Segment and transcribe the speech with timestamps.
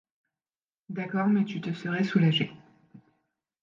[0.89, 2.51] D'accord, mais tu te serais soulagée.